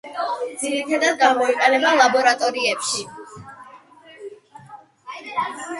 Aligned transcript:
ძირითადათ 0.61 1.19
გამოიყენება 1.23 1.91
ლაბორატორიებში. 1.99 3.07